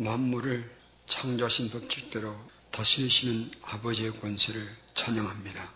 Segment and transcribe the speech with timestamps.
[0.00, 0.64] 만물을
[1.10, 2.34] 창조하신 법칙대로
[2.72, 5.70] 다스리시는 아버지의 권세를 찬양합니다.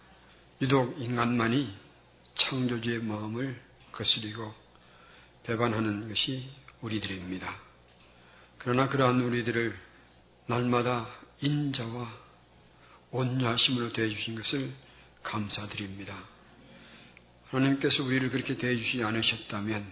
[0.62, 1.70] 유독 인간만이
[2.34, 3.60] 창조주의 마음을
[3.92, 4.54] 거스리고
[5.42, 6.48] 배반하는 것이
[6.80, 7.54] 우리들입니다.
[8.58, 9.76] 그러나 그러한 우리들을
[10.46, 11.06] 날마다
[11.42, 12.24] 인자와
[13.10, 14.72] 온유하심으로 대해주신 것을
[15.22, 16.16] 감사드립니다.
[17.50, 19.86] 하나님께서 우리를 그렇게 대해주시지 않으셨다면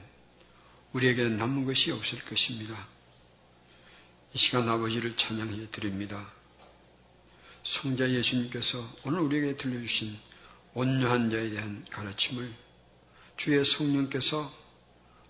[0.95, 3.02] 우리에게 남은 것이 없을 것입니다.
[4.35, 6.27] 이 시간 아버지를 찬양해 드립니다.
[7.65, 10.19] 성자 예수님께서 오늘 우리에게 들려주신
[10.75, 12.53] 온유한 자에 대한 가르침을
[13.37, 14.51] 주의 성령께서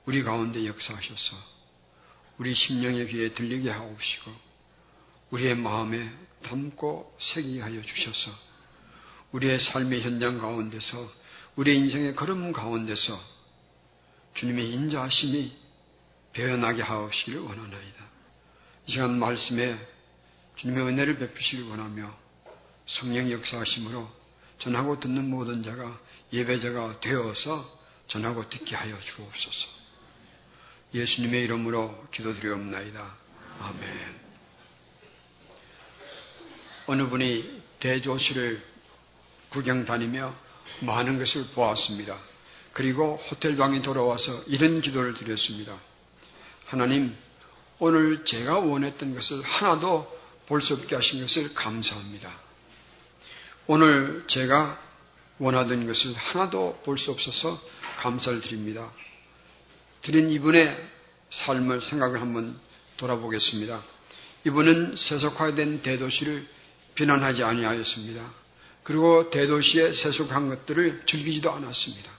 [0.07, 1.37] 우리 가운데 역사하셔서
[2.38, 4.33] 우리 심령의 귀에 들리게 하옵시고
[5.30, 6.09] 우리의 마음에
[6.45, 8.30] 담고 새기게 하여 주셔서
[9.32, 11.12] 우리의 삶의 현장 가운데서
[11.57, 13.21] 우리의 인생의 걸음 가운데서
[14.34, 15.52] 주님의 인자하심이
[16.32, 18.12] 배어나게 하옵시기를 원하나이다.
[18.87, 19.79] 이 시간 말씀에
[20.57, 22.13] 주님의 은혜를 베푸시길 원하며
[22.87, 24.09] 성령 역사하심으로
[24.59, 25.99] 전하고 듣는 모든 자가
[26.33, 29.69] 예배자가 되어서 전하고 듣게 하여 주옵소서.
[30.95, 33.15] 예수님의 이름으로 기도드리옵나이다.
[33.61, 34.21] 아멘.
[36.87, 38.63] 어느 분이 대조실을
[39.51, 40.35] 구경 다니며
[40.80, 42.19] 많은 것을 보았습니다.
[42.73, 45.77] 그리고 호텔 방에 돌아와서 이런 기도를 드렸습니다.
[46.67, 47.15] 하나님,
[47.83, 50.07] 오늘 제가 원했던 것을 하나도
[50.47, 52.30] 볼 수 없게 하신 것을 감사합니다.
[53.66, 54.79] 오늘 제가
[55.41, 57.61] 원하던 것을 하나도 볼 수 없어서
[57.99, 58.89] 감사를 드립니다.
[60.02, 60.77] 드린 이분의
[61.30, 62.57] 삶을 생각을 한번
[62.99, 63.83] 돌아보겠습니다.
[64.47, 66.47] 이분은 세속화된 대도시를
[66.94, 68.31] 비난하지 아니하였습니다.
[68.84, 72.12] 그리고 대도시에 세속한 것들을 즐기지도 않았습니다.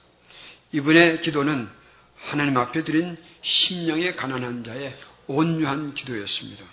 [0.73, 1.69] 이분의 기도는
[2.17, 4.93] 하나님 앞에 드린 심령의 가난한 자의
[5.27, 6.65] 온유한 기도였습니다.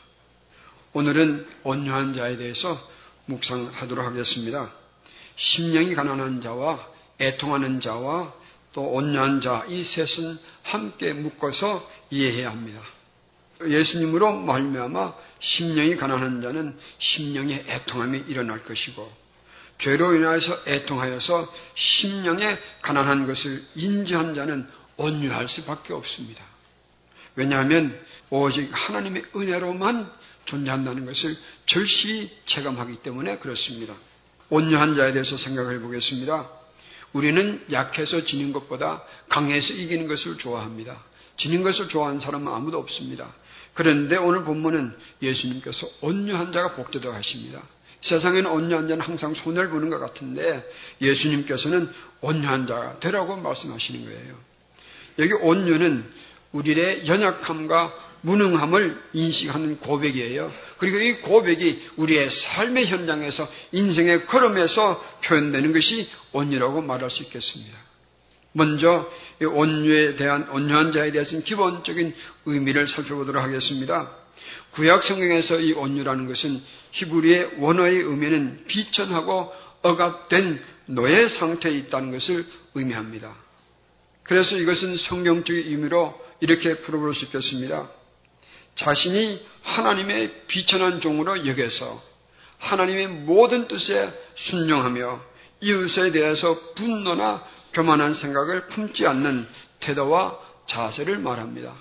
[0.93, 2.79] 오늘은 온유한 자에 대해서
[3.27, 4.71] 묵상하도록 하겠습니다.
[5.37, 6.89] 심령이 가난한 자와
[7.21, 8.35] 애통하는 자와
[8.73, 12.81] 또 온유한 자, 이 셋은 함께 묶어서 이해해야 합니다.
[13.67, 19.11] 예수님으로 말미암아 심령이 가난한 자는 심령의 애통함이 일어날 것이고
[19.79, 26.45] 죄로 인하여서 애통하여서 심령에 가난한 것을 인지한 자는 온유할 수밖에 없습니다.
[27.41, 30.13] 왜냐하면 오직 하나님의 은혜로만
[30.45, 31.35] 존재한다는 것을
[31.65, 33.95] 절실히 체감하기 때문에 그렇습니다.
[34.51, 36.51] 온유한 자에 대해서 생각해 보겠습니다.
[37.15, 41.03] 우리는 약해서 지는 것보다 강해서 이기는 것을 좋아합니다.
[41.39, 43.33] 지는 것을 좋아하는 사람은 아무도 없습니다.
[43.73, 47.63] 그런데 오늘 본문은 예수님께서 온유한 자가 복되다 하십니다.
[48.03, 50.63] 세상에는 온유한 자는 항상 손해를 보는 것 같은데
[51.01, 51.91] 예수님께서는
[52.21, 54.35] 온유한 자가 되라고 말씀하시는 거예요.
[55.19, 56.05] 여기 온유는
[56.53, 60.53] 우리의 연약함과 무능함을 인식하는 고백이에요.
[60.79, 67.79] 그리고 이 고백이 우리의 삶의 현장에서 인생의 걸음에서 표현되는 것이 온유라고 말할 수 있겠습니다.
[68.53, 69.09] 먼저
[69.41, 72.15] 온유에 대한 온유한 자에 대해서는 기본적인
[72.47, 74.11] 의미를 살펴보도록 하겠습니다.
[74.73, 76.61] 구약 성경에서 이 온유라는 것은
[76.93, 82.45] 히브리의 원어의 의미는 비천하고 억압된 노예 상태에 있다는 것을
[82.75, 83.35] 의미합니다.
[84.25, 86.77] 그래서 이것은 성경적인 의미로 이렇게
[87.15, 87.89] 수 있겠습니다.
[88.75, 92.03] 자신이 하나님의 비천한 종으로 여겨서
[92.59, 95.21] 하나님의 모든 뜻에 순종하며
[95.61, 99.47] 이웃에 대해서 분노나 교만한 생각을 품지 않는
[99.81, 101.75] 태도와 자세를 말합니다.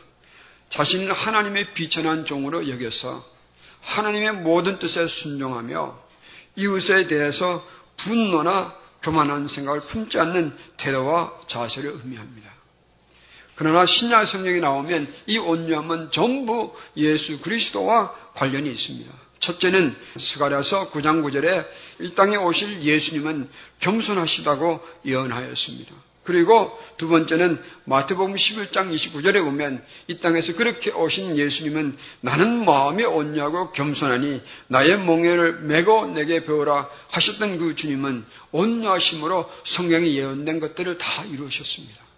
[0.69, 3.25] 자신을 하나님의 비천한 종으로 여겨서
[3.81, 5.97] 하나님의 모든 뜻에 순종하며
[6.55, 7.65] 이웃에 대해서
[7.97, 12.58] 분노나 교만한 생각을 품지 않는 태도와 자세를 의미합니다.
[13.59, 19.11] 그러나 신약 성경에 나오면 이 온유함은 전부 예수 그리스도와 관련이 있습니다.
[19.41, 21.65] 첫째는 스가랴서 9장 9절에
[21.99, 23.49] 이 땅에 오실 예수님은
[23.79, 25.93] 겸손하시다고 예언하였습니다.
[26.23, 33.73] 그리고 두 번째는 마태복음 11장 29절에 보면 이 땅에서 그렇게 오신 예수님은 나는 마음이 온유하고
[33.73, 38.23] 겸손하니 나의 몽해를 메고 내게 배우라 하셨던 그 주님은
[38.53, 42.08] 온유하심으로 성경에 예언된 것들을 다 이루셨습니다.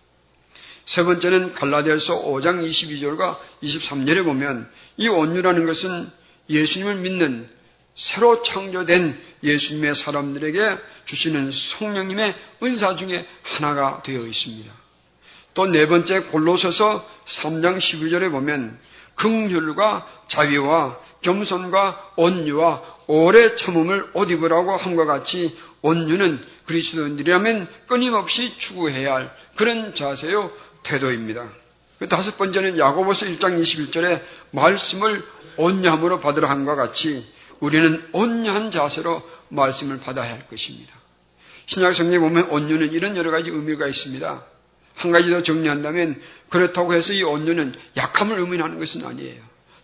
[0.91, 6.11] 세 번째는 갈라디아서 5장 22절과 23절에 보면 이 온유라는 것은
[6.49, 7.47] 예수님을 믿는
[7.95, 14.71] 새로 창조된 예수님의 사람들에게 주시는 성령님의 은사 중에 하나가 되어 있습니다.
[15.53, 18.77] 또 네 번째 골로서서 3장 12절에 보면
[19.15, 29.35] 긍휼과 자비와 겸손과 온유와 오래 참음을 옷 입으라고 한것 같이 온유는 그리스도인들이라면 끊임없이 추구해야 할
[29.55, 30.51] 그런 자세요
[30.83, 31.49] 태도입니다.
[31.99, 35.23] 그 다섯 번째는 야고보서 1장 21절에 말씀을
[35.57, 37.25] 온유함으로 받으러 한것 같이
[37.59, 40.93] 우리는 온유한 자세로 말씀을 받아야 할 것입니다.
[41.67, 44.43] 신약 성경에 보면 온유는 이런 여러 가지 의미가 있습니다.
[44.95, 49.41] 한 가지 더 정리한다면 그렇다고 해서 이 온유는 약함을 의미하는 것은 아니에요.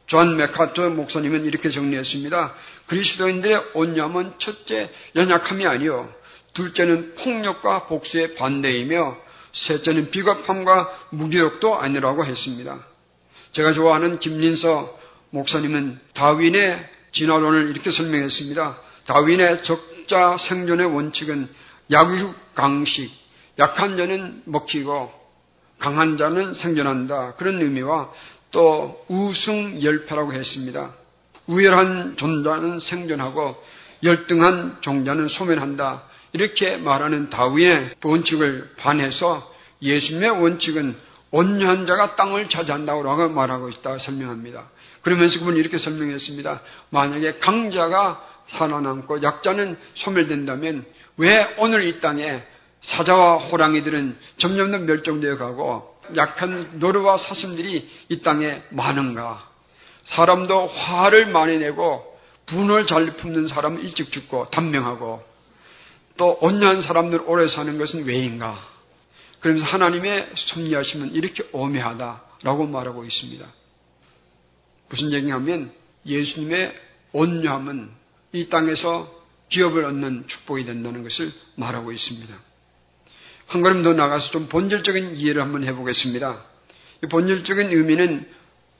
[0.07, 2.55] 존 맥아더 목사님은 이렇게 정리했습니다.
[2.87, 6.13] 그리스도인들의 온유함은 첫째 연약함이 아니요
[6.53, 12.79] 둘째는 폭력과 복수의 반대이며 셋째는 비겁함과 무기력도 아니라고 했습니다.
[13.53, 14.97] 제가 좋아하는 김린서
[15.31, 18.77] 목사님은 다윈의 진화론을 이렇게 설명했습니다.
[19.05, 21.49] 다윈의 적자 생존의 원칙은
[21.91, 23.11] 약육 강식,
[23.59, 25.11] 약한 자는 먹히고
[25.79, 27.35] 강한 자는 생존한다.
[27.35, 28.11] 그런 의미와
[28.51, 30.93] 또 우승열패라고 했습니다.
[31.47, 33.63] 우열한 존자는 생존하고
[34.03, 36.03] 열등한 종자는 소멸한다.
[36.33, 40.95] 이렇게 말하는 다윈의 원칙을 반해서 예수님의 원칙은
[41.31, 44.69] 온유한 자가 땅을 차지한다고 말하고 있다 설명합니다.
[45.01, 46.61] 그러면서 그분이 이렇게 설명했습니다.
[46.89, 50.85] 만약에 강자가 살아남고 약자는 소멸된다면
[51.17, 52.41] 왜 오늘 이 땅에
[52.81, 59.45] 사자와 호랑이들은 점점 더 멸종되어 가고 약한 노루와 사슴들이 이 땅에 많은가?
[60.05, 62.05] 사람도 화를 많이 내고
[62.45, 65.21] 분을 잘 품는 사람은 일찍 죽고 단명하고
[66.17, 68.59] 또 온유한 사람들 오래 사는 것은 왜인가?
[69.39, 73.45] 그러면서 하나님의 섭리하심은 이렇게 오묘하다라고 말하고 있습니다.
[74.89, 75.71] 무슨 얘기냐면
[76.05, 76.73] 예수님의
[77.13, 77.89] 온유함은
[78.33, 79.15] 이 땅에서
[79.49, 82.33] 기업을 얻는 축복이 된다는 것을 말하고 있습니다.
[83.47, 86.43] 한 걸음 더 나가서 좀 본질적인 이해를 한번 해보겠습니다.
[87.03, 88.27] 이 본질적인 의미는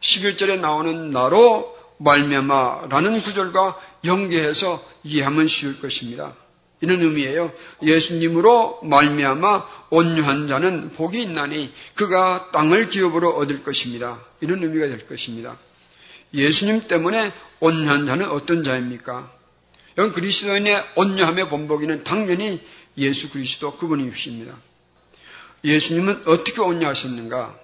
[0.02, 6.34] 11절에 나오는 나로 말미암아라는 구절과 연계해서 이해하면 쉬울 것입니다.
[6.82, 7.52] 이런 의미예요.
[7.82, 14.20] 예수님으로 말미암아 온유한 자는 복이 있나니 그가 땅을 기업으로 얻을 것입니다.
[14.42, 15.58] 이런 의미가 될 것입니다.
[16.34, 19.32] 예수님 때문에 온유한 자는 어떤 자입니까?
[19.98, 22.62] 여러분 그리스도인의 온유함의 본보기는 당연히
[22.98, 24.56] 예수 그리스도 그분이십니다.
[25.64, 27.56] 예수님은 어떻게 온유하셨는가?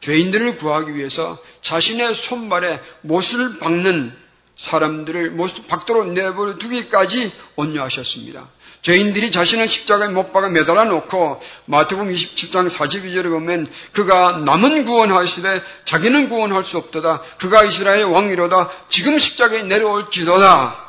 [0.00, 4.12] 죄인들을 구하기 위해서 자신의 손발에 못을 박는
[4.60, 8.48] 사람들을 못 박도록 내버려 두기까지 온유하셨습니다.
[8.82, 16.28] 죄인들이 자신을 십자가에 못 박아 매달아 놓고 마태복음 27장 42절에 보면 그가 남은 구원하시되 자기는
[16.30, 17.22] 구원할 수 없도다.
[17.38, 18.70] 그가 이스라엘 왕이로다.
[18.88, 20.88] 지금 십자가에 내려올지도다.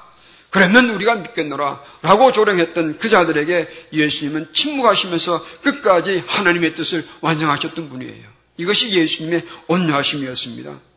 [0.51, 1.81] 그러면 우리가 믿겠노라.
[2.01, 8.23] 라고 조롱했던 그 자들에게 예수님은 침묵하시면서 끝까지 하나님의 뜻을 완성하셨던 분이에요.
[8.57, 10.90] 이것이 예수님의 온유하심이었습니다.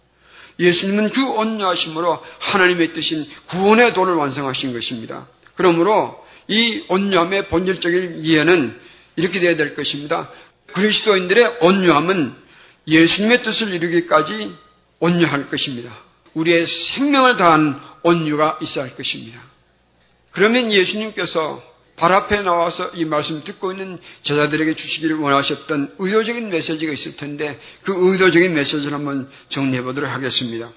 [0.58, 5.26] 예수님은 그 온유하심으로 하나님의 뜻인 구원의 도를 완성하신 것입니다.
[5.56, 8.80] 그러므로 이 온유함의 본질적인 이해는
[9.16, 10.30] 이렇게 되어야 될 것입니다.
[10.68, 12.34] 그리스도인들의 온유함은
[12.86, 14.52] 예수님의 뜻을 이루기까지
[15.00, 15.96] 온유할 것입니다.
[16.34, 19.40] 우리의 생명을 다한 온유가 있어야 할 것입니다.
[20.32, 21.62] 그러면 예수님께서
[21.96, 27.94] 발 앞에 나와서 이 말씀 듣고 있는 제자들에게 주시기를 원하셨던 의도적인 메시지가 있을 텐데 그
[27.96, 30.70] 의도적인 메시지를 한번 정리해 보도록 하겠습니다.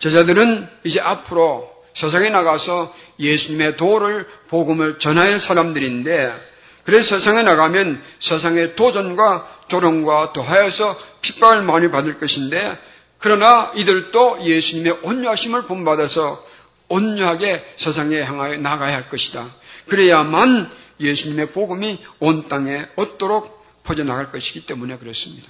[0.00, 6.54] 제자들은 이제 앞으로 세상에 나가서 예수님의 도를 복음을 전할 사람들인데
[6.84, 12.76] 그래서 세상에 나가면 세상의 도전과 조롱과 더하여서 핍박을 많이 받을 것인데
[13.18, 16.44] 그러나 이들도 예수님의 온유하심을 본받아서
[16.88, 19.48] 온유하게 세상에 향하여 나가야 할 것이다.
[19.88, 25.48] 그래야만 예수님의 복음이 온 땅에 얻도록 퍼져나갈 것이기 때문에 그렇습니다.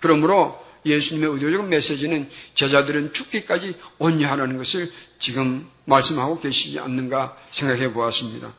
[0.00, 8.52] 그러므로 예수님의 의도적인 메시지는 제자들은 죽기까지 온유하라는 것을 지금 말씀하고 계시지 않는가 생각해 보았습니다.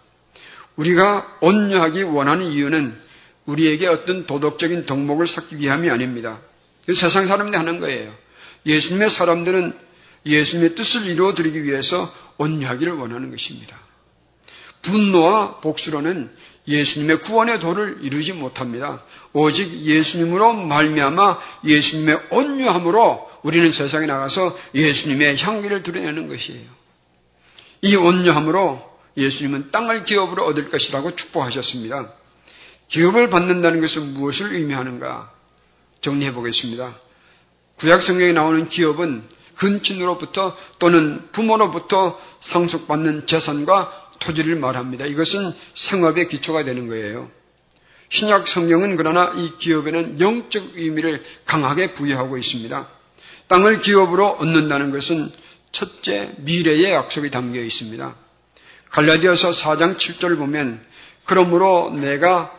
[0.76, 2.96] 우리가 온유하기 원하는 이유는
[3.46, 6.40] 우리에게 어떤 도덕적인 덕목을 쌓기 위함이 아닙니다.
[6.94, 8.14] 세상 사람들이 하는 거예요.
[8.66, 9.74] 예수님의 사람들은
[10.26, 13.87] 예수님의 뜻을 이루어 드리기 위해서 온유하기를 원하는 것입니다.
[14.82, 16.30] 분노와 복수로는
[16.68, 19.02] 예수님의 구원의 도를 이루지 못합니다.
[19.34, 26.66] 오직 예수님으로 말미암아 예수님의 온유함으로 우리는 세상에 나가서 예수님의 향기를 드러내는 것이에요.
[27.82, 32.12] 이 온유함으로 예수님은 땅을 기업으로 얻을 것이라고 축복하셨습니다.
[32.90, 35.32] 기업을 받는다는 것은 무엇을 의미하는가?
[36.02, 36.96] 정리해 보겠습니다.
[37.80, 39.24] 구약 성경에 나오는 기업은
[39.56, 45.06] 근친으로부터 또는 부모로부터 상속받는 재산과 토지를 말합니다.
[45.06, 47.30] 이것은 생업의 기초가 되는 거예요.
[48.10, 52.88] 신약 성경은 그러나 이 기업에는 영적 의미를 강하게 부여하고 있습니다.
[53.50, 55.32] 땅을 기업으로 얻는다는 것은
[55.72, 58.16] 첫째 미래의 약속이 담겨 있습니다.
[58.90, 60.82] 갈라디아서 4장 7절을 보면
[61.26, 62.54] 그러므로 내가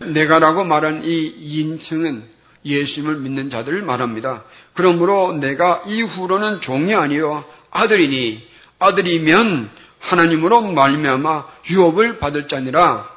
[0.00, 2.24] 내가라고 말한 이 인성은
[2.64, 4.44] 예수님을 믿는 자들을 말합니다.
[4.74, 8.42] 그러므로 내가 이후로는 종이 아니요 아들이니
[8.78, 9.70] 아들이면
[10.02, 13.10] 하나님으로 말미암아 유업을 받을 자니라.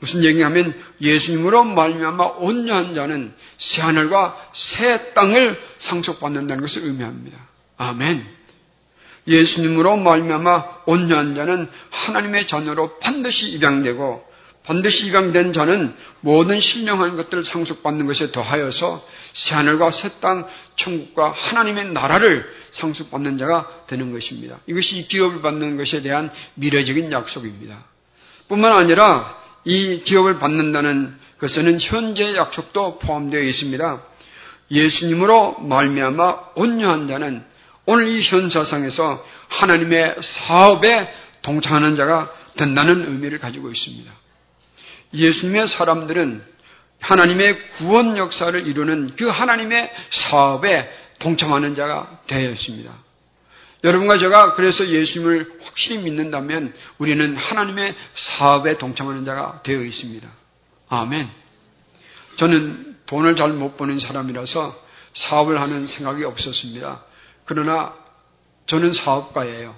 [0.00, 7.38] 무슨 얘기하면 예수님으로 말미암아 온유한 자는 새 하늘과 새 땅을 상속받는다는 것을 의미합니다.
[7.78, 8.26] 아멘.
[9.26, 18.06] 예수님으로 말미암아 온유한 자는 하나님의 자녀로 반드시 입양되고 반드시 입양된 자는 모든 신령한 것들을 상속받는
[18.06, 24.58] 것에 더하여서 새하늘과 새 땅, 천국과 하나님의 나라를 상속받는 자가 되는 것입니다.
[24.66, 27.84] 이것이 기업을 받는 것에 대한 미래적인 약속입니다.
[28.48, 34.02] 뿐만 아니라 이 기업을 받는다는 것에는 현재 약속도 포함되어 있습니다.
[34.70, 37.44] 예수님으로 말미암아 온유한 자는
[37.86, 41.12] 오늘 이 현사상에서 하나님의 사업에
[41.42, 44.10] 동참하는 자가 된다는 의미를 가지고 있습니다.
[45.12, 46.53] 예수님의 사람들은
[47.04, 52.90] 하나님의 구원 역사를 이루는 그 하나님의 사업에 동참하는 자가 되어 있습니다.
[53.84, 60.26] 여러분과 제가 그래서 예수님을 확실히 믿는다면 우리는 하나님의 사업에 동참하는 자가 되어 있습니다.
[60.88, 61.28] 아멘.
[62.36, 64.82] 저는 돈을 잘 못 버는 사람이라서
[65.12, 67.02] 사업을 하는 생각이 없었습니다.
[67.44, 67.92] 그러나
[68.66, 69.76] 저는 사업가예요.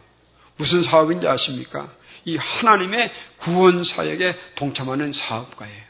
[0.56, 1.88] 무슨 사업인지 아십니까?
[2.24, 5.85] 이 하나님의 구원 사역에 동참하는 사업가예요.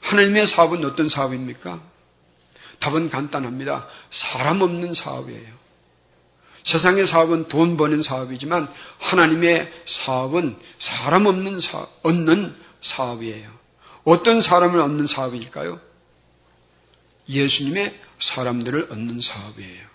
[0.00, 1.80] 하나님의 사업은 어떤 사업입니까?
[2.80, 3.86] 답은 간단합니다.
[4.10, 5.58] 사람 없는 사업이에요.
[6.64, 13.50] 세상의 사업은 돈 버는 사업이지만 하나님의 사업은 사람 없는 사업, 얻는 사업이에요.
[14.04, 15.80] 어떤 사람을 얻는 사업일까요?
[17.28, 19.88] 예수님의 사람들을 얻는 사업이에요.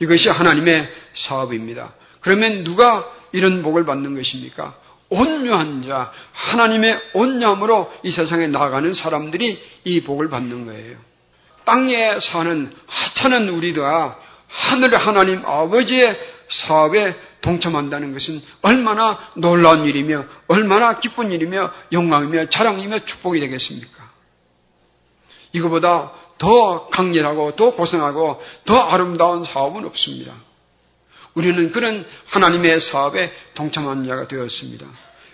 [0.00, 1.94] 이것이 하나님의 사업입니다.
[2.20, 4.76] 그러면 누가 이런 복을 받는 것입니까?
[5.12, 10.96] 온유한 자, 하나님의 온유함으로 이 세상에 나아가는 사람들이 이 복을 받는 거예요.
[11.64, 21.30] 땅에 사는 하찮은 우리가 하늘의 하나님 아버지의 사업에 동참한다는 것은 얼마나 놀라운 일이며 얼마나 기쁜
[21.30, 24.10] 일이며 영광이며 자랑이며 축복이 되겠습니까?
[25.52, 30.32] 이거보다 더 강렬하고 더 고생하고 더 아름다운 사업은 없습니다.
[31.34, 34.86] 우리는 그런 하나님의 사업에 동참한 자가 되었습니다.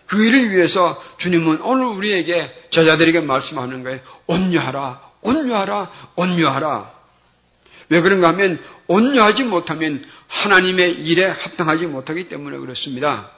[0.07, 4.01] 그 일을 위해서 주님은 오늘 우리에게 저자들에게 말씀하는 거예요.
[4.27, 6.99] 온유하라, 온유하라, 온유하라.
[7.91, 13.31] 왜 그런가 하면 온유하지 못하면 하나님의 일에 합당하지 못하기 때문에 그렇습니다.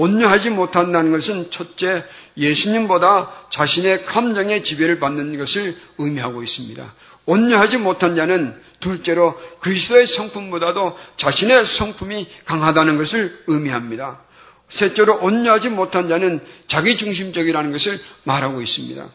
[0.00, 2.04] 온유하지 못한다는 것은 첫째
[2.34, 6.94] 예수님보다 자신의 감정의 지배를 받는 것을 의미하고 있습니다.
[7.26, 14.22] 온유하지 못한 자는 둘째로 그리스도의 성품보다도 자신의 성품이 강하다는 것을 의미합니다.
[14.70, 19.06] 셋째로 온유하지 못한 자는 자기 중심적이라는 것을 말하고 있습니다.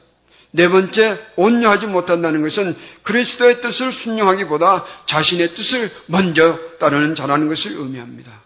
[0.51, 8.44] 네 번째, 온유하지 못한다는 것은 그리스도의 뜻을 순종하기보다 자신의 뜻을 먼저 따르는 자라는 것을 의미합니다.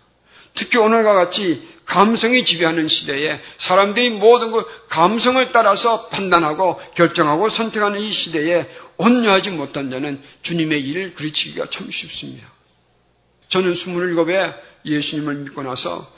[0.59, 8.11] 특히 오늘과 같이 감성이 지배하는 시대에 사람들이 모든 그 감성을 따라서 판단하고 결정하고 선택하는 이
[8.11, 12.45] 시대에 온유하지 못한 자는 주님의 일을 그르치기가 참 쉽습니다.
[13.47, 14.53] 저는 27에
[14.85, 16.11] 예수님을 믿고 나서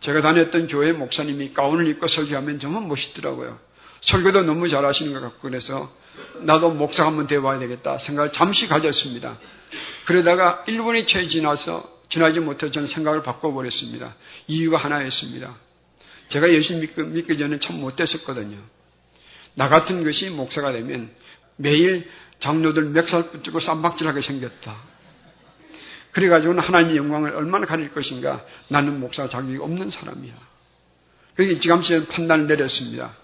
[0.00, 3.58] 제가 다녔던 교회 목사님이 가운을 입고 설교하면 정말 멋있더라고요.
[4.02, 5.90] 설교도 너무 잘하시는 것 같고 그래서
[6.40, 9.38] 나도 목사 한번 되어봐야 되겠다 생각을 잠시 가졌습니다.
[10.04, 14.14] 그러다가 1분이 채 지나서 지나지 못해 저는 생각을 바꿔버렸습니다.
[14.48, 15.54] 이유가 하나였습니다.
[16.28, 18.56] 제가 예수 믿기, 믿기 전에 참 못됐었거든요.
[19.54, 21.10] 나 같은 것이 목사가 되면
[21.56, 22.08] 매일
[22.40, 24.76] 장로들 멱살 붙이고 쌈박질하게 생겼다.
[26.12, 30.32] 그래가지고는 하나님의 영광을 얼마나 가릴 것인가 나는 목사 자격이 없는 사람이야.
[31.34, 33.16] 그래서 일찌감치 판단을 내렸습니다.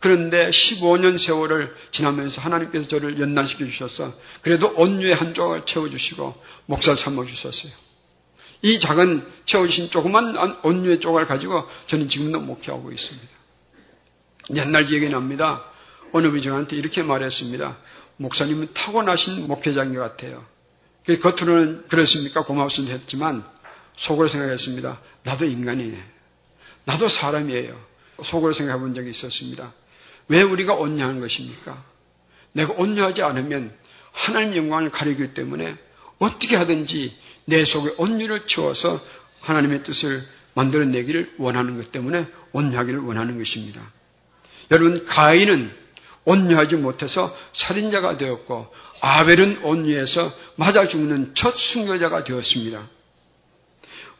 [0.00, 7.26] 그런데 15년 세월을 지나면서 하나님께서 저를 연단시켜 주셔서 그래도 온유의 한 조각을 채워주시고 목사를 삼아
[7.26, 7.87] 주셨어요.
[8.62, 13.28] 이 작은 채워주신 조그만 온유의 조각을 가지고 저는 지금도 목회하고 있습니다.
[14.54, 15.64] 옛날 기억이 납니다.
[16.12, 17.76] 어느 분이 저한테 이렇게 말했습니다.
[18.16, 20.44] 목사님은 타고나신 목회자인 것 같아요.
[21.06, 22.44] 그 겉으로는 그렇습니까?
[22.44, 23.44] 고맙습니다 했지만
[23.96, 25.00] 속으로 생각했습니다.
[25.24, 26.02] 나도 인간이네.
[26.84, 27.78] 나도 사람이에요.
[28.24, 29.72] 속으로 생각해 본 적이 있었습니다.
[30.28, 31.82] 왜 우리가 온유한 것입니까?
[32.52, 33.72] 내가 온유하지 않으면
[34.12, 35.76] 하나님 영광을 가리기 때문에
[36.18, 37.16] 어떻게 하든지
[37.48, 39.00] 내 속에 온유를 채워서
[39.40, 40.22] 하나님의 뜻을
[40.54, 43.80] 만들어내기를 원하는 것 때문에 온유하기를 원하는 것입니다.
[44.70, 45.72] 여러분, 가인은
[46.26, 48.66] 온유하지 못해서 살인자가 되었고
[49.00, 52.86] 아벨은 온유해서 맞아 죽는 첫 순교자가 되었습니다.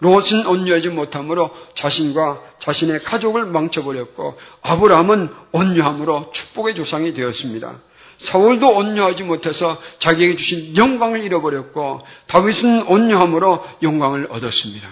[0.00, 7.78] 롯은 온유하지 못함으로 자신과 자신의 가족을 망쳐버렸고 아브라함은 온유함으로 축복의 조상이 되었습니다.
[8.18, 14.88] 사울도 온유하지 못해서 자기에게 주신 영광을 잃어버렸고 다윗은 온유함으로 영광을 얻었습니다.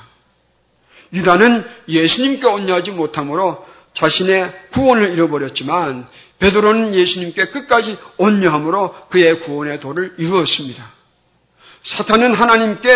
[1.13, 6.07] 유다는 예수님께 온유하지 못함으로 자신의 구원을 잃어버렸지만
[6.39, 10.91] 베드로는 예수님께 끝까지 온유함으로 그의 구원의 도를 이루었습니다.
[11.83, 12.89] 사탄은 하나님께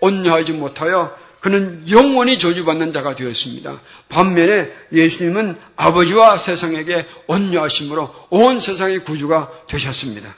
[0.00, 1.16] 온유하지 못하여
[1.48, 3.80] 그는 영원히 저주받는 자가 되었습니다.
[4.10, 10.34] 반면에 예수님은 아버지와 세상에게 온유하심으로 온 세상의 구주가 되셨습니다.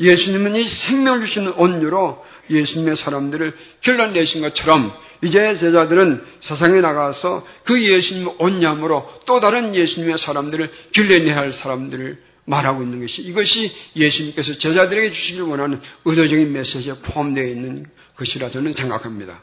[0.00, 8.34] 예수님은 이 생명을 주시는 온유로 예수님의 사람들을 길러내신 것처럼 이제 제자들은 세상에 나가서 그 예수님의
[8.38, 15.42] 온유함으로 또 다른 예수님의 사람들을 길러내야 할 사람들을 말하고 있는 것이 이것이 예수님께서 제자들에게 주시길
[15.42, 17.86] 원하는 의도적인 메시지에 포함되어 있는
[18.16, 19.42] 것이라 저는 생각합니다.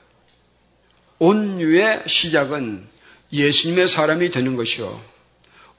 [1.19, 2.87] 온유의 시작은
[3.31, 5.01] 예수님의 사람이 되는 것이요.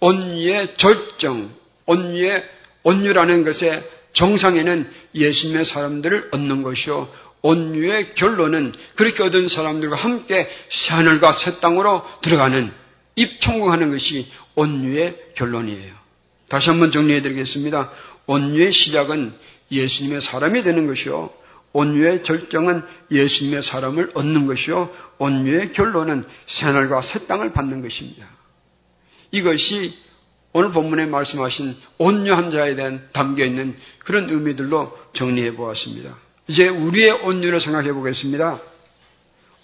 [0.00, 1.50] 온유의 절정,
[1.86, 2.44] 온유의
[2.82, 7.10] 온유라는 것의 정상에는 예수님의 사람들을 얻는 것이요.
[7.42, 12.72] 온유의 결론은 그렇게 얻은 사람들과 함께 새하늘과 새 땅으로 들어가는
[13.16, 16.03] 입천공하는 것이 온유의 결론이에요.
[16.48, 17.90] 다시 한번 정리해 드리겠습니다.
[18.26, 19.32] 온유의 시작은
[19.70, 21.30] 예수님의 사람이 되는 것이요.
[21.72, 24.90] 온유의 절정은 예수님의 사람을 얻는 것이요.
[25.18, 28.26] 온유의 결론은 새하늘과 새 땅을 받는 것입니다.
[29.32, 29.94] 이것이
[30.52, 36.16] 오늘 본문에 말씀하신 온유한 자에 대한 담겨 있는 그런 의미들로 정리해 보았습니다.
[36.46, 38.60] 이제 우리의 온유를 생각해 보겠습니다.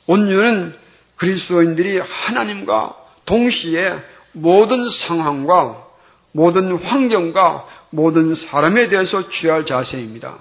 [0.09, 0.75] 온유는
[1.15, 2.97] 그리스도인들이 하나님과
[3.27, 3.99] 동시에
[4.33, 5.90] 모든 상황과
[6.33, 10.39] 모든 환경과 모든 사람에 대해서 취할 자세입니다.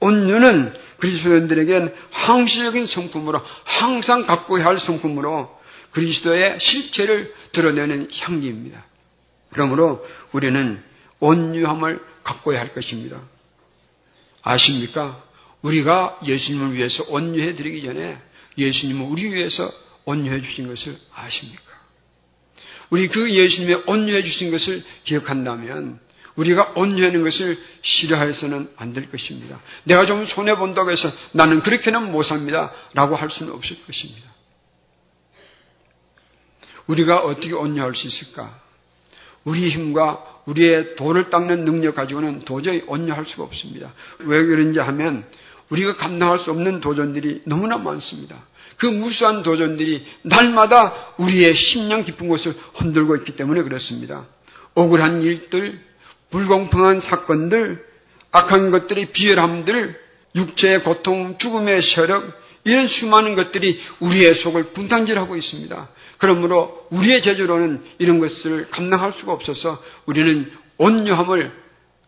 [0.00, 5.58] 온유는 그리스도인들에겐 항시적인 성품으로 항상 갖고 할 성품으로
[5.92, 8.84] 그리스도의 실체를 드러내는 향기입니다.
[9.50, 10.82] 그러므로 우리는
[11.20, 13.20] 온유함을 갖고야 할 것입니다.
[14.42, 15.22] 아십니까?
[15.62, 18.18] 우리가 예수님을 위해서 온유해 드리기 전에
[18.56, 19.70] 예수님은 우리 위해서
[20.04, 21.67] 온유해 주신 것을 아십니까?
[22.90, 26.00] 우리 그 예수님의 온유해 주신 것을 기억한다면
[26.36, 29.60] 우리가 온유하는 것을 싫어해서는 안 될 것입니다.
[29.84, 32.72] 내가 좀 손해 본다고 해서 나는 그렇게는 못 삽니다.
[32.94, 34.28] 라고 할 수는 없을 것입니다.
[36.86, 38.60] 우리가 어떻게 온유할 수 있을까?
[39.44, 43.92] 우리 힘과 우리의 돌을 닦는 능력 가지고는 도저히 온유할 수가 없습니다.
[44.20, 45.26] 왜 그런지 하면
[45.68, 48.46] 우리가 감당할 수 없는 도전들이 너무나 많습니다.
[48.78, 54.26] 그 무수한 도전들이 날마다 우리의 심령 깊은 곳을 흔들고 있기 때문에 그렇습니다.
[54.74, 55.80] 억울한 일들,
[56.30, 57.84] 불공평한 사건들,
[58.30, 59.98] 악한 것들의 비열함들,
[60.36, 65.88] 육체의 고통, 죽음의 세력, 이런 수많은 것들이 우리의 속을 분탕질하고 있습니다.
[66.18, 71.50] 그러므로 우리의 재주로는 이런 것을 감당할 수가 없어서 우리는 온유함을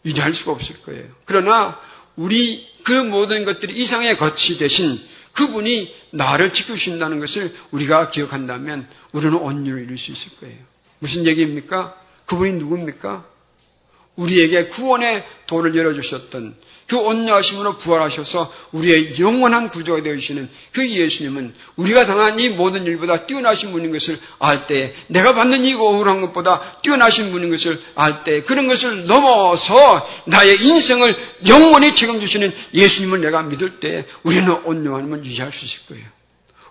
[0.05, 1.05] 유지할 수가 없을 거예요.
[1.25, 1.79] 그러나
[2.17, 5.01] 우리 그 모든 것들이 이상의 거치 대신
[5.41, 10.59] 그분이 나를 지켜주신다는 것을 우리가 기억한다면 우리는 온유를 이룰 수 있을 거예요.
[10.99, 11.97] 무슨 얘기입니까?
[12.27, 13.25] 그분이 누굽니까?
[14.21, 16.55] 우리에게 구원의 도를 열어주셨던
[16.91, 23.71] 그 온유하심으로 부활하셔서 우리의 영원한 구조가 되어주시는 그 예수님은 우리가 당한 이 모든 일보다 뛰어나신
[23.71, 28.67] 분인 것을 알 때, 내가 받는 이 억울한 것보다 뛰어나신 분인 것을 알 때, 그런
[28.67, 35.87] 것을 넘어서 나의 인생을 영원히 책임주시는 예수님을 내가 믿을 때, 우리는 온유함을 유지할 수 있을
[35.91, 36.07] 거예요.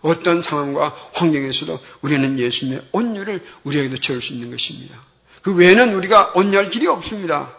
[0.02, 5.09] 어떤 상황과 환경에서도 우리는 예수님의 온유를 우리에게도 채울 수 있는 것입니다.
[5.42, 7.56] 그 외에는 우리가 온유할 길이 없습니다.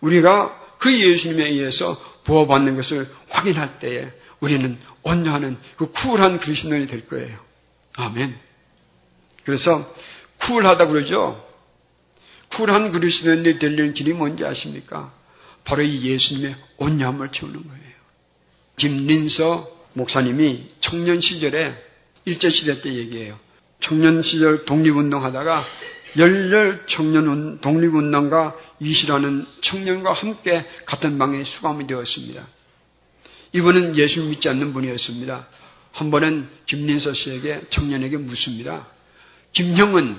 [0.00, 7.38] 우리가 그 예수님에 의해서 보호받는 것을 확인할 때에 우리는 온유하는 그 쿨한 그리스도인이 될 거예요.
[7.96, 8.36] 아멘.
[9.44, 9.94] 그래서
[10.40, 11.46] 쿨하다 그러죠.
[12.52, 15.12] 쿨한 그리스도인이 되려는 길이 뭔지 아십니까?
[15.64, 17.90] 바로 이 예수님의 온유함을 채우는 거예요.
[18.76, 21.74] 김린서 목사님이 청년 시절에
[22.24, 23.38] 일제 시대 때 얘기해요.
[23.80, 25.64] 청년 시절 독립운동 하다가
[26.16, 32.46] 열렬 청년 독립운동가 이시라는 청년과 함께 같은 방에 수감이 되었습니다.
[33.52, 35.46] 이분은 예수 믿지 않는 분이었습니다.
[35.92, 38.86] 한 번은 김린서 씨에게 청년에게 묻습니다.
[39.52, 40.16] 김형은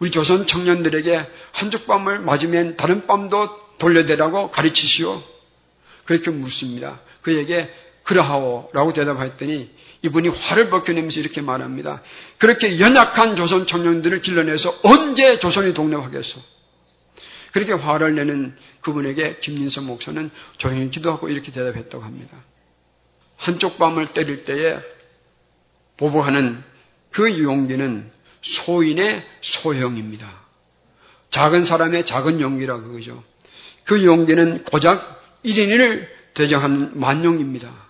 [0.00, 5.22] 우리 조선 청년들에게 한쪽 밤을 맞으면 다른 밤도 돌려대라고 가르치시오.
[6.04, 7.00] 그렇게 묻습니다.
[7.22, 7.72] 그에게
[8.04, 9.70] 그러하오라고 대답했더니
[10.02, 12.02] 이분이 화를 벗겨내면서 이렇게 말합니다.
[12.38, 16.40] 그렇게 연약한 조선 청년들을 길러내서 언제 조선이 독립하겠소?
[17.52, 22.36] 그렇게 화를 내는 그분에게 김민선 목사는 조용히 기도하고 이렇게 대답했다고 합니다.
[23.36, 24.78] 한쪽 밤을 때릴 때에
[25.96, 26.62] 보복하는
[27.10, 28.10] 그 용기는
[28.42, 30.28] 소인의 소형입니다.
[31.30, 33.22] 작은 사람의 작은 용기라 그거죠.
[33.84, 37.83] 그 용기는 고작 1인을 대정한 만용입니다.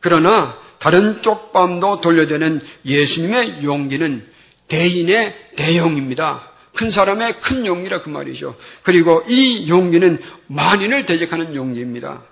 [0.00, 4.26] 그러나 다른 쪽밤도 돌려대는 예수님의 용기는
[4.68, 6.48] 대인의 대용입니다.
[6.74, 8.56] 큰 사람의 큰 용기라 그 말이죠.
[8.82, 12.22] 그리고 이 용기는 만인을 대적하는 용기입니다.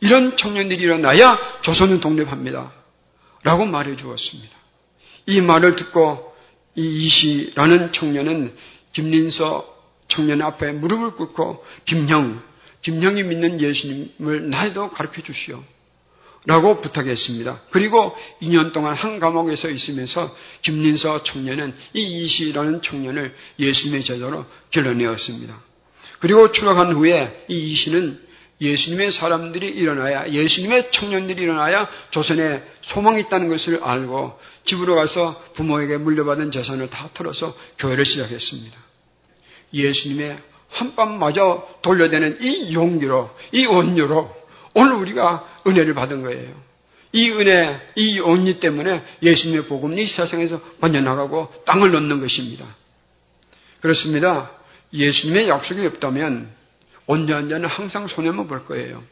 [0.00, 2.72] 이런 청년들이 일어나야 조선은 독립합니다.
[3.44, 4.52] 라고 말해 주었습니다.
[5.26, 6.34] 이 말을 듣고
[6.74, 8.54] 이 이시라는 청년은
[8.92, 9.74] 김린서
[10.08, 12.42] 청년 앞에 무릎을 꿇고 김형,
[12.82, 15.62] 김형이 믿는 예수님을 나에도 가르쳐 주시오.
[16.46, 17.62] 라고 부탁했습니다.
[17.70, 25.58] 그리고 2년 동안 한 감옥에서 있으면서 김린서 청년은 이 이시라는 청년을 예수님의 제자로 길러내었습니다.
[26.20, 28.20] 그리고 추락한 후에 이 이시는
[28.60, 36.50] 예수님의 사람들이 일어나야 예수님의 청년들이 일어나야 조선에 소망이 있다는 것을 알고 집으로 가서 부모에게 물려받은
[36.50, 38.78] 재산을 다 털어서 교회를 시작했습니다.
[39.72, 40.38] 예수님의
[40.70, 44.43] 한밤마저 돌려대는 이 용기로 이 온유로
[44.74, 46.52] 오늘 우리가 은혜를 받은 거예요.
[47.12, 52.66] 이 은혜, 이 온리 때문에 예수님의 복음이 이 세상에서 번져나가고 땅을 넣는 것입니다.
[53.80, 54.50] 그렇습니다.
[54.92, 56.48] 예수님의 약속이 없다면
[57.06, 59.02] 온전한 자는 항상 손해만 볼 거예요.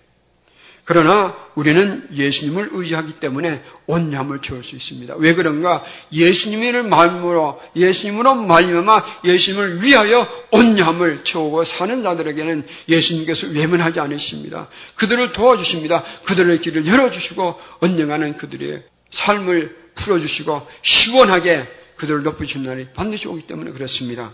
[0.84, 5.14] 그러나 우리는 예수님을 의지하기 때문에 온유함을 채울 수 있습니다.
[5.18, 5.84] 왜 그런가?
[6.10, 14.68] 예수님을 말므로 예수님으로 말미암아 예수님을 위하여 온유함을 채우고 사는 자들에게는 예수님께서 외면하지 않으십니다.
[14.96, 16.02] 그들을 도와주십니다.
[16.24, 21.64] 그들의 길을 열어주시고 언젠가는 그들의 삶을 풀어주시고 시원하게
[21.96, 24.32] 그들을 높이신 날이 반드시 오기 때문에 그렇습니다.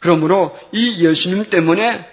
[0.00, 2.06] 그러므로 이 예수님 때문에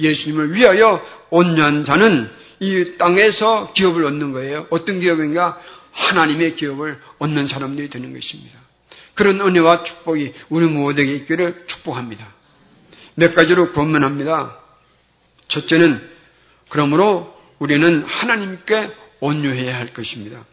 [0.00, 4.66] 예수님을 위하여 온유한 자는 이 땅에서 기업을 얻는 거예요.
[4.70, 5.60] 어떤 기업인가?
[5.92, 8.58] 하나님의 기업을 얻는 사람들이 되는 것입니다.
[9.14, 12.34] 그런 은혜와 축복이 우리 모두에게 있기를 축복합니다.
[13.14, 14.58] 몇 가지로 권면합니다.
[15.48, 16.00] 첫째는
[16.68, 18.90] 그러므로 우리는 하나님께
[19.20, 20.44] 온유해야 할 것입니다.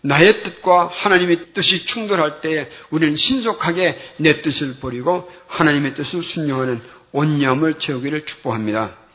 [0.00, 6.80] 나의 뜻과 하나님의 뜻이 충돌할 때 우리는 신속하게 내 뜻을 버리고 하나님의 뜻을 순종하는
[7.12, 9.05] 온유함을 채우기를 축복합니다.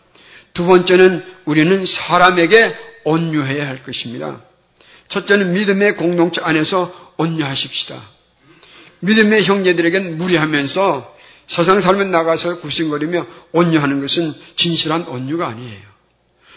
[0.53, 4.41] 두 번째는 우리는 사람에게 온유해야 할 것입니다.
[5.09, 8.01] 첫째는 믿음의 공동체 안에서 온유하십시다.
[8.99, 11.15] 믿음의 형제들에겐 무리하면서
[11.47, 15.91] 세상 삶에 나가서 구신거리며 온유하는 것은 진실한 온유가 아니에요.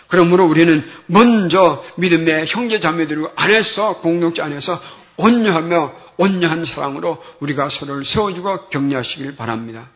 [0.09, 4.81] 그러므로 우리는 먼저 믿음의 형제 자매들 안에서 공동체 안에서
[5.17, 9.89] 온유하며 온유한 사랑으로 우리가 서로를 세워주고 격려하시길 바랍니다.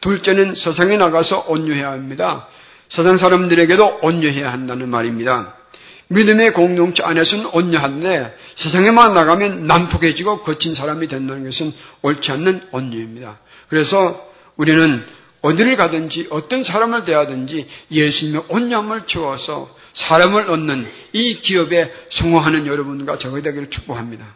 [0.00, 2.48] 둘째는 세상에 나가서 온유해야 합니다.
[2.88, 5.54] 세상 사람들에게도 온유해야 한다는 말입니다.
[6.08, 11.72] 믿음의 공동체 안에서는 온유한데 세상에만 나가면 난폭해지고 거친 사람이 된다는 것은
[12.02, 13.38] 옳지 않는 온유입니다.
[13.68, 15.04] 그래서 우리는
[15.42, 23.40] 어디를 가든지 어떤 사람을 대하든지 예수님의 온유함을 채워서 사람을 얻는 이 기업에 성공하는 여러분과 저가
[23.42, 24.26] 되기를 축복합니다.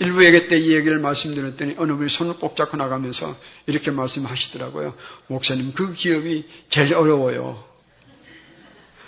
[0.00, 4.94] 일부 얘기 때이 얘기를 말씀드렸더니 어느 분이 손을 꼭 잡고 나가면서 이렇게 말씀하시더라고요.
[5.28, 7.62] 목사님 그 기업이 제일 어려워요.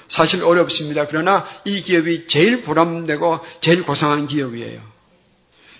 [0.08, 1.08] 사실 어렵습니다.
[1.08, 4.80] 그러나 이 기업이 제일 보람되고 제일 고상한 기업이에요.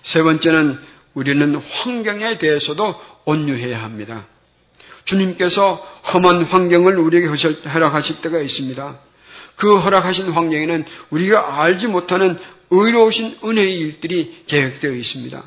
[0.03, 0.77] 세 번째는
[1.13, 4.25] 우리는 환경에 대해서도 온유해야 합니다.
[5.05, 5.75] 주님께서
[6.13, 8.99] 험한 환경을 우리에게 허락하실 때가 있습니다.
[9.55, 12.37] 그 허락하신 환경에는 우리가 알지 못하는
[12.69, 15.43] 의로우신 은혜의 일들이 계획되어 있습니다.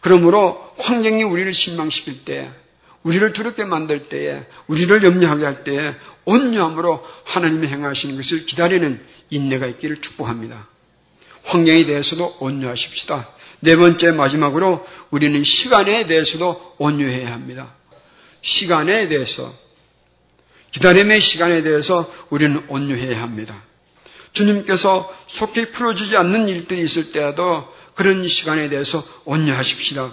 [0.00, 2.50] 그러므로 환경이 우리를 실망시킬 때,
[3.02, 9.00] 우리를 두렵게 만들 때에, 우리를 염려하게 할 때에 온유함으로 하나님이 행하시는 것을 기다리는
[9.30, 10.68] 인내가 있기를 축복합니다.
[11.44, 13.28] 환경에 대해서도 온유하십시다.
[13.60, 17.74] 네 번째 마지막으로 우리는 시간에 대해서도 온유해야 합니다.
[18.42, 19.52] 시간에 대해서
[20.72, 23.62] 기다림의 시간에 대해서 우리는 온유해야 합니다.
[24.36, 30.10] 주님께서 속히 풀어지지 않는 일들이 있을 때에도 그런 시간에 대해서 온유하십시다.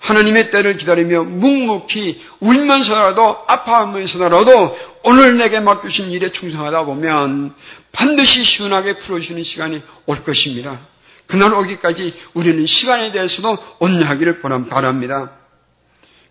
[0.00, 7.54] 하나님의 때를 기다리며 묵묵히 울면서라도 아파하면서라도 오늘 내게 맡기신 일에 충성하다 보면
[7.92, 10.80] 반드시 시원하게 풀어주시는 시간이 올 것입니다.
[11.28, 15.41] 그날 오기까지 우리는 시간에 대해서도 온유하기를 바랍니다.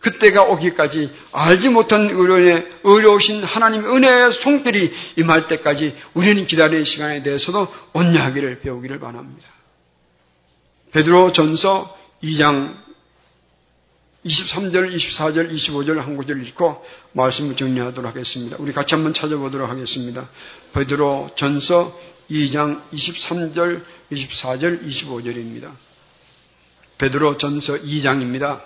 [0.02, 7.68] 그때가 오기까지 알지 못한 의료에 의로우신 하나님의 은혜의 손길이 임할 때까지 우리는 기다리는 시간에 대해서도
[7.94, 9.48] 온유하기를 배우기를 바랍니다.
[10.92, 12.76] 베드로 전서 2장
[14.26, 18.58] 23절, 24절, 25절 한 구절 읽고 말씀을 정리하도록 하겠습니다.
[18.60, 20.30] 우리 같이 한번 찾아보도록 하겠습니다.
[20.74, 21.98] 베드로 전서
[22.30, 25.72] 2장 23절, 24절, 25절입니다.
[27.00, 28.62] 베드로 전서 2장입니다.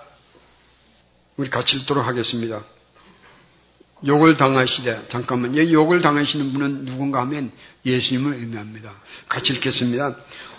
[1.36, 2.62] 우리 같이 읽도록 하겠습니다.
[4.06, 7.50] 욕을 당하시되 잠깐만 이 욕을 당하시는 분은 누군가 하면
[7.84, 8.92] 예수님을 의미합니다.
[9.28, 10.14] 같이 읽겠습니다.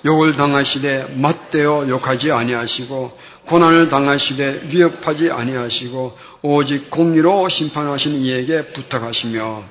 [0.06, 9.64] 욕을 당하시되 맞대어 욕하지 아니하시고 고난을 당하시되 위협하지 아니하시고 오직 공의로 심판하시는 이에게 부탁하시며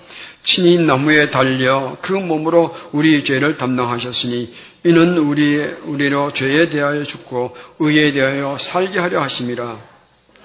[0.45, 8.13] 친히 나무에 달려 그 몸으로 우리 죄를 담당하셨으니 이는 우리 우리로 죄에 대하여 죽고 의에
[8.13, 9.96] 대하여 살게 하려 하심이라.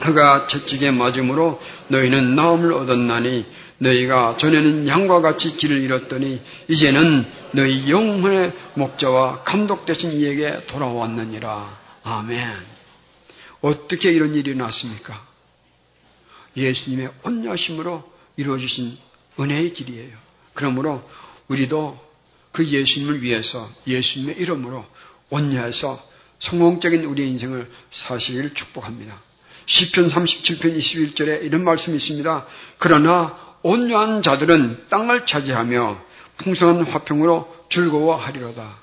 [0.01, 3.45] 그가 채찍에 맞음으로 너희는 나음을 얻었나니
[3.77, 11.79] 너희가 전에는 양과 같이 길을 잃었더니 이제는 너희 영혼의 목자와 감독 되신 이에게 돌아왔느니라.
[12.03, 12.57] 아멘.
[13.61, 15.23] 어떻게 이런 일이 났습니까?
[16.57, 18.97] 예수님의 온여심으로 이루어지신
[19.39, 20.17] 은혜의 길이에요.
[20.53, 21.07] 그러므로
[21.47, 22.11] 우리도
[22.51, 24.85] 그 예수님을 위해서 예수님의 이름으로
[25.29, 29.30] 온유해서 성공적인 우리의 인생을 사시기를 축복합니다.
[29.65, 32.45] 시편 37편 21절에 이런 말씀이 있습니다.
[32.78, 36.02] 그러나 온유한 자들은 땅을 차지하며
[36.38, 38.82] 풍성한 화평으로 즐거워하리로다.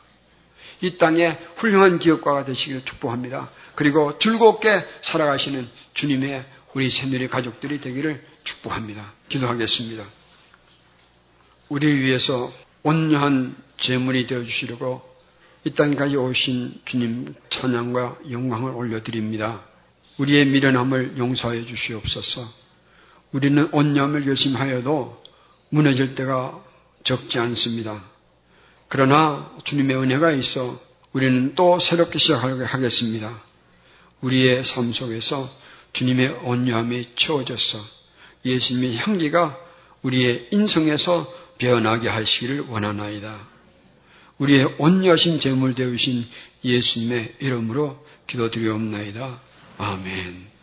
[0.81, 3.51] 이 땅에 훌륭한 기업가가 되시기를 축복합니다.
[3.75, 9.13] 그리고 즐겁게 살아가시는 주님의 우리 새누리 가족들이 되기를 축복합니다.
[9.29, 10.05] 기도하겠습니다.
[11.69, 15.03] 우리를 위해서 온유한 제물이 되어 주시려고
[15.65, 19.63] 이 땅까지 오신 주님 찬양과 영광을 올려드립니다.
[20.19, 22.49] 우리의 미련함을 용서해 주시옵소서.
[23.33, 25.23] 우리는 온념을 열심하여도
[25.71, 26.59] 무너질 때가
[27.05, 28.03] 적지 않습니다.
[28.89, 30.81] 그러나 주님의 은혜가 있어
[31.13, 33.43] 우리는 또 새롭게 시작하게 하겠습니다.
[34.21, 35.49] 우리의 삶 속에서
[35.93, 37.79] 주님의 온유함이 채워져서
[38.45, 39.57] 예수님의 향기가
[40.03, 43.47] 우리의 인성에서 변하게 하시기를 원하나이다.
[44.39, 46.27] 우리의 온유하신 제물 되으신
[46.65, 49.48] 예수님의 이름으로 기도드리옵나이다.
[49.79, 50.58] 아멘.